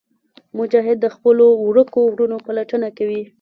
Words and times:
مجاهد 0.57 0.97
د 1.01 1.07
خپلو 1.15 1.45
ورکو 1.67 1.99
وروڼو 2.07 2.37
پلټنه 2.45 2.87
کوي. 2.97 3.21